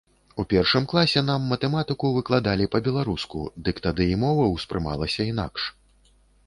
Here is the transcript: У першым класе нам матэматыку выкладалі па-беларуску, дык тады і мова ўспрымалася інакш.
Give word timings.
У 0.43 0.45
першым 0.53 0.87
класе 0.93 1.21
нам 1.27 1.43
матэматыку 1.51 2.11
выкладалі 2.17 2.69
па-беларуску, 2.77 3.45
дык 3.69 3.85
тады 3.89 4.11
і 4.17 4.21
мова 4.27 4.51
ўспрымалася 4.57 5.33
інакш. 5.35 5.73